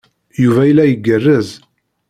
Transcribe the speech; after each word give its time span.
Yuba 0.43 0.61
yella 0.65 0.83
igerrez. 0.87 1.49